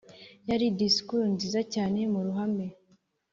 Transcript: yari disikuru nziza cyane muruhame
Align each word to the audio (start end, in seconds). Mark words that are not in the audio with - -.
yari 0.49 0.65
disikuru 0.79 1.23
nziza 1.35 1.59
cyane 1.73 1.99
muruhame 2.11 2.65